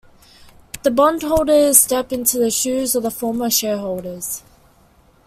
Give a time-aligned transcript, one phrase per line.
[0.81, 4.41] The bondholders step into the shoes of the former shareholders.